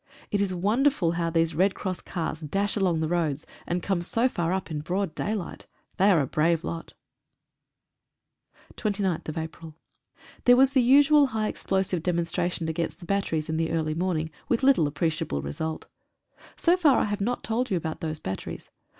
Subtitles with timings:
[0.31, 4.27] It is wonderful how these Red Cross cars dash along the roads, and come so
[4.27, 5.67] far up in broad daylight.
[5.97, 6.93] They are a brave lot.
[8.77, 9.75] 29th April
[10.45, 14.63] There was the usual high explosive demonstration against the batteries in the early morning, with
[14.63, 15.85] little appreciable result.
[16.57, 18.71] So far T have not told you about those batteries.